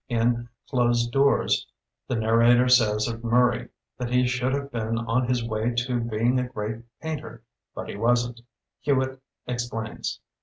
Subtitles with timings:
[0.09, 1.67] In "Closed Doors"
[2.07, 3.69] the narrator says of Murray
[3.99, 7.43] that he should have been on his way to being a great painter;
[7.75, 8.41] but he wasn't.
[8.79, 10.19] Hewitt explains.